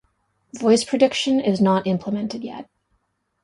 Voice 0.53 0.83
prediction 0.83 1.39
is 1.39 1.61
not 1.61 1.85
implemented 1.85 2.43
yet. 2.43 2.67